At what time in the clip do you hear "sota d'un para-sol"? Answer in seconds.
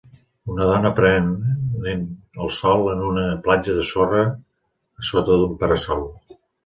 5.11-6.03